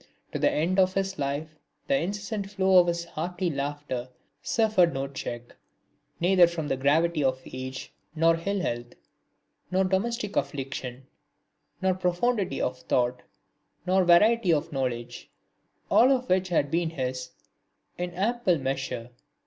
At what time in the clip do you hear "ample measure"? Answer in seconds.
18.15-19.11